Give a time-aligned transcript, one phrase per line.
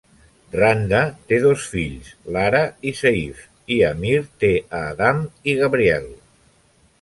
[0.59, 1.01] Randa
[1.31, 2.61] té dos fills, Lara
[2.93, 3.43] i Seif,
[3.77, 5.23] i Amir té a Adam
[5.55, 6.11] i Gabriel.